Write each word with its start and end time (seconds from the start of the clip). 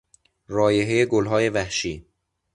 رایحهی 0.47 1.05
گلهای 1.05 1.49
وحشی 1.49 2.05